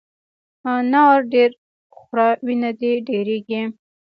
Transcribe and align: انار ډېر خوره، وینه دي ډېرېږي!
انار 0.73 1.17
ډېر 1.33 1.51
خوره، 1.97 2.29
وینه 2.45 2.71
دي 2.79 2.91
ډېرېږي! 3.07 3.61